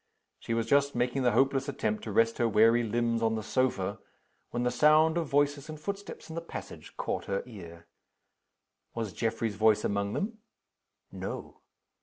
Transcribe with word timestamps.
She 0.39 0.55
was 0.55 0.65
just 0.65 0.95
making 0.95 1.21
the 1.21 1.33
hopeless 1.33 1.69
attempt 1.69 2.03
to 2.05 2.11
rest 2.11 2.39
her 2.39 2.49
weary 2.49 2.81
limbs 2.81 3.21
on 3.21 3.35
the 3.35 3.43
sofa, 3.43 3.99
when 4.49 4.63
the 4.63 4.71
sound 4.71 5.15
of 5.15 5.27
voices 5.27 5.69
and 5.69 5.79
footsteps 5.79 6.27
in 6.27 6.33
the 6.33 6.41
passage 6.41 6.97
caught 6.97 7.25
her 7.25 7.43
ear. 7.45 7.85
Was 8.95 9.13
Geoffrey's 9.13 9.53
voice 9.57 9.83
among 9.85 10.13
them? 10.13 10.39
No. 11.11 11.61